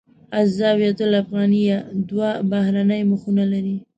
[0.39, 1.77] الزاویة الافغانیه
[2.09, 3.75] دوه بهرنۍ مخونه لري.